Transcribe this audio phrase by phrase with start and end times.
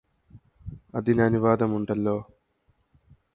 [0.95, 2.17] അതിനനുവാദമുണ്ടല്ലോ